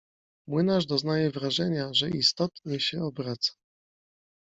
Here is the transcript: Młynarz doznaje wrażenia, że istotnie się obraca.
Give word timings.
Młynarz 0.47 0.85
doznaje 0.85 1.31
wrażenia, 1.31 1.93
że 1.93 2.09
istotnie 2.09 2.79
się 2.79 3.03
obraca. 3.03 3.53